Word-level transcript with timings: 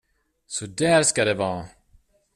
Så 0.47 0.65
där 0.65 1.03
ska 1.03 1.25
det 1.25 1.33
vara! 1.33 1.65